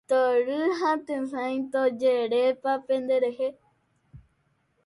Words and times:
Tory 0.09 0.61
ha 0.79 0.91
tesãi 1.05 1.55
tojerepa 1.71 2.71
penderehe. 2.85 3.49